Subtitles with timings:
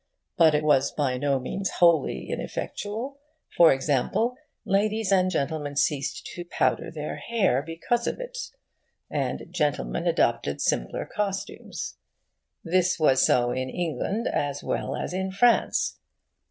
[0.35, 3.19] But it was by no means wholly ineffectual.
[3.55, 4.35] For example,
[4.65, 8.35] ladies and gentlemen ceased to powder their hair, because of it;
[9.11, 11.97] and gentlemen adopted simpler costumes.
[12.63, 15.99] This was so in England as well as in France.